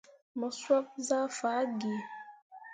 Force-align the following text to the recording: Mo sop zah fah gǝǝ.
Mo 0.39 0.47
sop 0.61 0.87
zah 1.07 1.27
fah 1.37 1.63
gǝǝ. 1.79 1.93